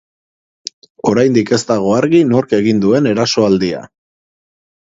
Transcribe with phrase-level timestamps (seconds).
[1.09, 3.87] Oraindik ez dago argi nork egin duen erasoaldia.